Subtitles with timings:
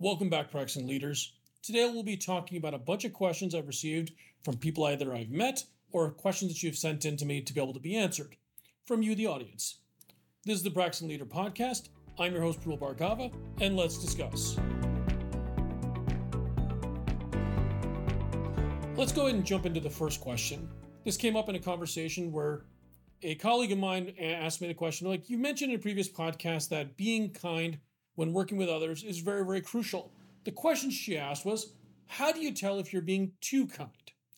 [0.00, 1.32] Welcome back, practicing leaders.
[1.60, 4.12] Today we'll be talking about a bunch of questions I've received
[4.44, 7.60] from people either I've met or questions that you've sent in to me to be
[7.60, 8.36] able to be answered
[8.84, 9.80] from you, the audience.
[10.44, 11.88] This is the Praxis Leader Podcast.
[12.16, 14.56] I'm your host, Parul Bhargava, and let's discuss.
[18.96, 20.68] Let's go ahead and jump into the first question.
[21.04, 22.66] This came up in a conversation where
[23.24, 26.68] a colleague of mine asked me the question like, you mentioned in a previous podcast
[26.68, 27.78] that being kind
[28.18, 30.10] when working with others is very, very crucial.
[30.42, 31.74] The question she asked was,
[32.06, 33.92] How do you tell if you're being too kind?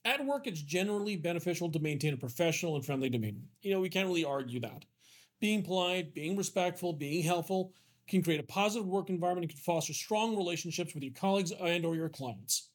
[0.05, 3.41] At work, it's generally beneficial to maintain a professional and friendly demeanor.
[3.63, 4.85] You know, we can't really argue that.
[5.41, 7.73] Being polite, being respectful, being helpful
[8.07, 11.87] can create a positive work environment and can foster strong relationships with your colleagues and
[11.87, 12.69] or your clients.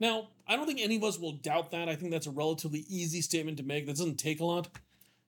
[0.00, 1.88] Now, I don't think any of us will doubt that.
[1.88, 3.86] I think that's a relatively easy statement to make.
[3.86, 4.66] That doesn't take a lot.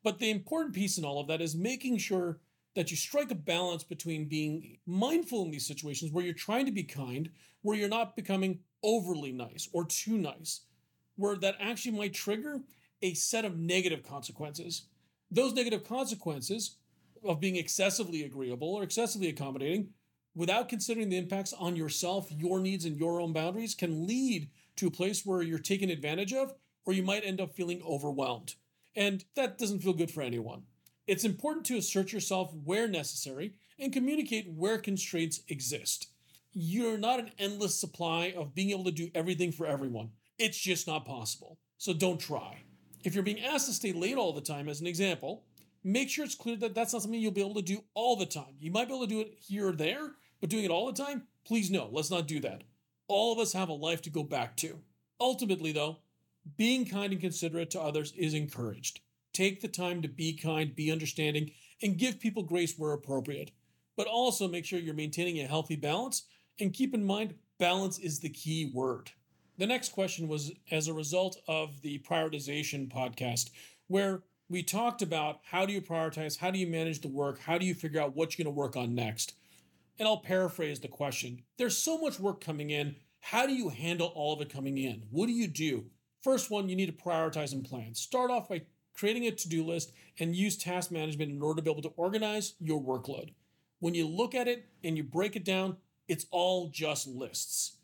[0.03, 2.41] But the important piece in all of that is making sure
[2.75, 6.73] that you strike a balance between being mindful in these situations where you're trying to
[6.73, 7.31] be kind,
[7.63, 10.63] where you're not becoming overly nice or too nice,
[11.17, 12.61] where that actually might trigger
[13.03, 14.87] a set of negative consequences.
[15.31, 16.77] Those negative consequences
[17.25, 19.91] of being excessively agreeable or excessively accommodating
[20.35, 24.87] without considering the impacts on yourself, your needs, and your own boundaries can lead to
[24.87, 28.55] a place where you're taken advantage of or you might end up feeling overwhelmed.
[28.97, 30.63] And that doesn't feel good for anyone.
[31.07, 36.09] It's important to assert yourself where necessary and communicate where constraints exist.
[36.53, 40.11] You're not an endless supply of being able to do everything for everyone.
[40.39, 41.59] It's just not possible.
[41.79, 42.63] So don't try.
[43.03, 45.43] If you're being asked to stay late all the time, as an example,
[45.83, 48.27] make sure it's clear that that's not something you'll be able to do all the
[48.27, 48.55] time.
[48.61, 51.03] You might be able to do it here or there, but doing it all the
[51.03, 52.63] time, please no, let's not do that.
[53.09, 54.79] All of us have a life to go back to.
[55.19, 55.99] Ultimately, though,
[56.57, 59.01] being kind and considerate to others is encouraged.
[59.33, 61.53] Take the time to be kind, be understanding,
[61.83, 63.51] and give people grace where appropriate.
[63.97, 66.25] But also make sure you're maintaining a healthy balance
[66.61, 69.11] and keep in mind balance is the key word.
[69.59, 73.51] The next question was as a result of the prioritization podcast,
[73.89, 77.59] where we talked about how do you prioritize, how do you manage the work, how
[77.59, 79.35] do you figure out what you're going to work on next.
[79.99, 81.43] And I'll paraphrase the question.
[81.59, 82.97] There's so much work coming in.
[83.21, 85.05] How do you handle all of it coming in?
[85.11, 85.85] What do you do?
[86.23, 87.95] First one, you need to prioritize and plan.
[87.95, 88.63] Start off by
[88.95, 91.93] creating a to do list, and use task management in order to be able to
[91.97, 93.31] organize your workload.
[93.81, 95.77] When you look at it and you break it down,
[96.09, 97.79] it's all just lists.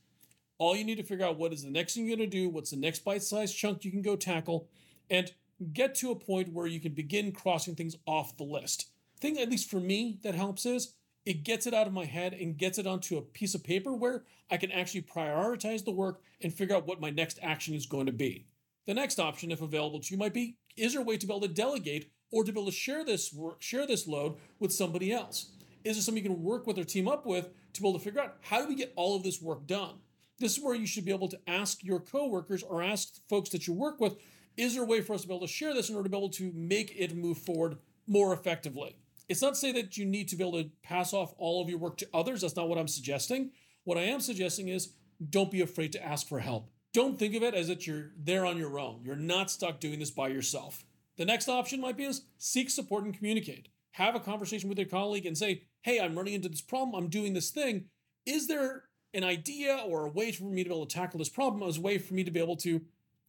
[0.58, 2.48] All you need to figure out what is the next thing you're going to do,
[2.48, 4.68] what's the next bite sized chunk you can go tackle,
[5.08, 5.32] and
[5.72, 8.88] get to a point where you can begin crossing things off the list.
[9.20, 10.94] Thing, at least for me, that helps is
[11.24, 13.92] it gets it out of my head and gets it onto a piece of paper
[13.92, 17.86] where I can actually prioritize the work and figure out what my next action is
[17.86, 18.46] going to be.
[18.86, 21.32] The next option, if available to you, might be is there a way to be
[21.32, 24.72] able to delegate or to be able to share this work, share this load with
[24.72, 25.50] somebody else?
[25.84, 28.04] Is there something you can work with or team up with to be able to
[28.04, 29.94] figure out how do we get all of this work done?
[30.38, 33.66] This is where you should be able to ask your coworkers or ask folks that
[33.66, 34.16] you work with,
[34.56, 36.10] is there a way for us to be able to share this in order to
[36.10, 38.96] be able to make it move forward more effectively?
[39.28, 41.68] It's not to say that you need to be able to pass off all of
[41.68, 42.40] your work to others.
[42.40, 43.50] That's not what I'm suggesting.
[43.84, 44.94] What I am suggesting is
[45.30, 46.70] don't be afraid to ask for help.
[46.98, 49.02] Don't think of it as that you're there on your own.
[49.04, 50.84] You're not stuck doing this by yourself.
[51.16, 53.68] The next option might be is seek support and communicate.
[53.92, 56.96] Have a conversation with your colleague and say, hey, I'm running into this problem.
[56.96, 57.84] I'm doing this thing.
[58.26, 58.82] Is there
[59.14, 61.78] an idea or a way for me to be able to tackle this problem as
[61.78, 62.80] a way for me to be able to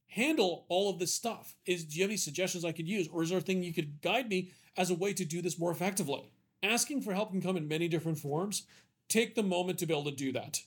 [0.07, 1.53] handle all of this stuff?
[1.67, 3.07] Is do you have any suggestions I could use?
[3.07, 5.59] Or is there a thing you could guide me as a way to do this
[5.59, 6.33] more effectively?
[6.63, 8.63] Asking for help can come in many different forms.
[9.09, 10.63] Take the moment to be able to do that.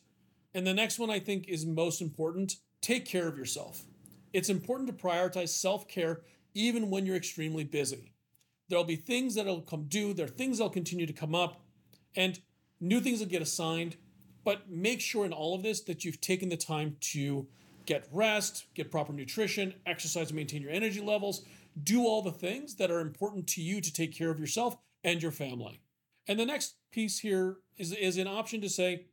[0.55, 3.85] And the next one I think is most important take care of yourself.
[4.33, 6.21] It's important to prioritize self care
[6.55, 8.13] even when you're extremely busy.
[8.69, 11.63] There'll be things that'll come due, there are things that'll continue to come up,
[12.15, 12.39] and
[12.81, 13.97] new things will get assigned.
[14.45, 17.47] But make sure in all of this that you've taken the time to
[17.87, 21.45] get rest, get proper nutrition, exercise to maintain your energy levels,
[21.83, 25.23] do all the things that are important to you to take care of yourself and
[25.23, 25.81] your family.
[26.27, 29.07] And the next piece here is, is an option to say,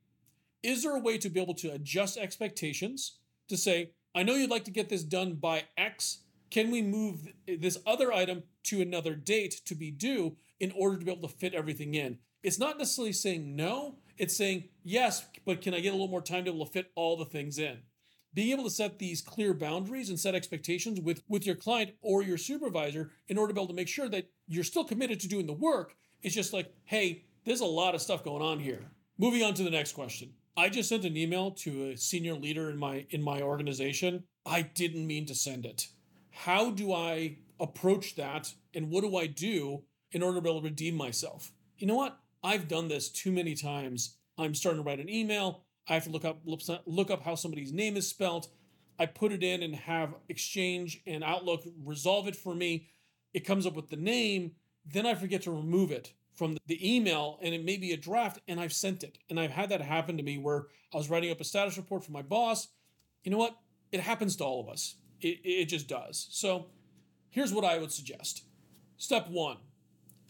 [0.61, 3.18] is there a way to be able to adjust expectations
[3.49, 6.19] to say, I know you'd like to get this done by X.
[6.49, 11.05] Can we move this other item to another date to be due in order to
[11.05, 12.17] be able to fit everything in?
[12.41, 16.21] It's not necessarily saying no, it's saying yes, but can I get a little more
[16.21, 17.79] time to be able to fit all the things in?
[18.33, 22.21] Being able to set these clear boundaries and set expectations with, with your client or
[22.21, 25.27] your supervisor in order to be able to make sure that you're still committed to
[25.27, 25.95] doing the work.
[26.21, 28.85] It's just like, hey, there's a lot of stuff going on here.
[29.17, 30.33] Moving on to the next question.
[30.57, 34.23] I just sent an email to a senior leader in my in my organization.
[34.45, 35.87] I didn't mean to send it.
[36.31, 40.61] How do I approach that and what do I do in order to be able
[40.61, 41.51] to redeem myself?
[41.77, 42.19] You know what?
[42.43, 44.17] I've done this too many times.
[44.37, 45.65] I'm starting to write an email.
[45.87, 48.47] I have to look up look up how somebody's name is spelled.
[48.97, 52.89] I put it in and have Exchange and Outlook resolve it for me.
[53.33, 54.51] It comes up with the name,
[54.85, 58.39] then I forget to remove it from the email and it may be a draft
[58.47, 59.17] and I've sent it.
[59.29, 62.05] And I've had that happen to me where I was writing up a status report
[62.05, 62.69] for my boss.
[63.23, 63.57] You know what?
[63.91, 64.95] It happens to all of us.
[65.19, 66.27] It, it just does.
[66.31, 66.67] So
[67.29, 68.43] here's what I would suggest.
[68.97, 69.57] Step one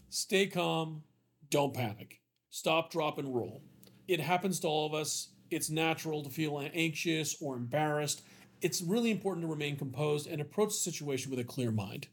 [0.10, 1.04] stay calm,
[1.52, 2.22] don't panic.
[2.50, 3.62] Stop, drop, and roll.
[4.08, 5.30] It happens to all of us.
[5.52, 8.24] It's natural to feel anxious or embarrassed.
[8.62, 12.08] It's really important to remain composed and approach the situation with a clear mind.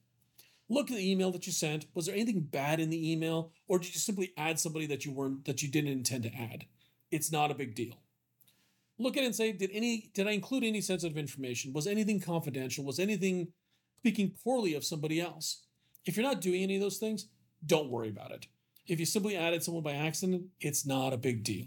[0.68, 1.86] Look at the email that you sent.
[1.94, 5.12] Was there anything bad in the email, or did you simply add somebody that you
[5.12, 6.66] weren't that you didn't intend to add?
[7.10, 8.00] It's not a big deal.
[8.98, 11.72] Look at it and say, did any did I include any sensitive information?
[11.72, 12.84] Was anything confidential?
[12.84, 13.48] Was anything
[13.98, 15.62] speaking poorly of somebody else?
[16.04, 17.26] If you're not doing any of those things,
[17.64, 18.46] don't worry about it.
[18.86, 21.66] If you simply added someone by accident, it's not a big deal.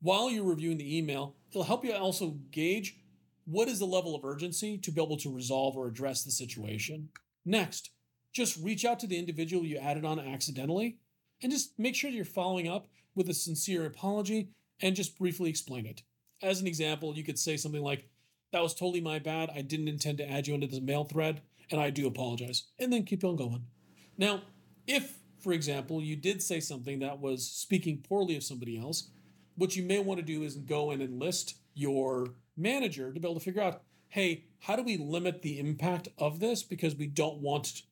[0.00, 2.98] While you're reviewing the email, it'll help you also gauge
[3.46, 7.08] what is the level of urgency to be able to resolve or address the situation.
[7.44, 7.90] Next,
[8.32, 10.98] just reach out to the individual you added on accidentally
[11.42, 15.86] and just make sure you're following up with a sincere apology and just briefly explain
[15.86, 16.02] it.
[16.42, 18.08] As an example, you could say something like,
[18.52, 19.50] That was totally my bad.
[19.54, 22.64] I didn't intend to add you into this mail thread, and I do apologize.
[22.78, 23.66] And then keep on going.
[24.16, 24.42] Now,
[24.86, 29.10] if, for example, you did say something that was speaking poorly of somebody else,
[29.56, 33.38] what you may want to do is go and enlist your manager to be able
[33.38, 37.38] to figure out hey, how do we limit the impact of this because we don't
[37.42, 37.82] want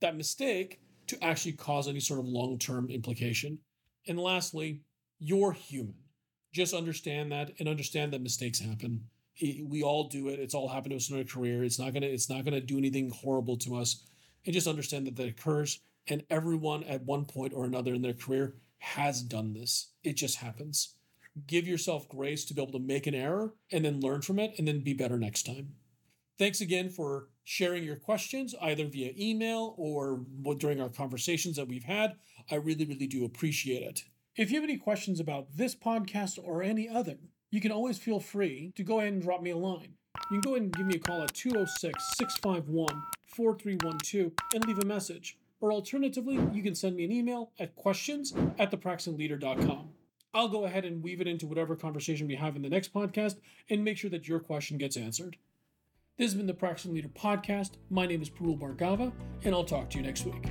[0.00, 3.58] that mistake to actually cause any sort of long term implication.
[4.08, 4.82] And lastly,
[5.18, 5.94] you're human.
[6.52, 9.04] Just understand that and understand that mistakes happen.
[9.40, 10.40] We all do it.
[10.40, 11.62] It's all happened to us in our career.
[11.64, 12.06] It's not gonna.
[12.06, 14.06] It's not gonna do anything horrible to us.
[14.44, 15.80] And just understand that that occurs.
[16.08, 19.92] And everyone at one point or another in their career has done this.
[20.04, 20.94] It just happens.
[21.46, 24.54] Give yourself grace to be able to make an error and then learn from it
[24.58, 25.74] and then be better next time.
[26.38, 30.20] Thanks again for sharing your questions either via email or
[30.58, 32.16] during our conversations that we've had.
[32.50, 34.04] I really, really do appreciate it.
[34.36, 37.16] If you have any questions about this podcast or any other,
[37.50, 39.94] you can always feel free to go ahead and drop me a line.
[40.30, 44.78] You can go ahead and give me a call at 206 651 4312 and leave
[44.78, 45.38] a message.
[45.60, 49.88] Or alternatively, you can send me an email at questions at thepraxisleader.com.
[50.34, 53.36] I'll go ahead and weave it into whatever conversation we have in the next podcast
[53.70, 55.38] and make sure that your question gets answered.
[56.18, 57.72] This has been the Praxis Leader Podcast.
[57.90, 59.12] My name is Parul Bhargava,
[59.44, 60.46] and I'll talk to you next week.